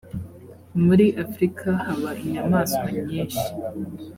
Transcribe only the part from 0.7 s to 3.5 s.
muri afrika haba inyamaswa nyishi.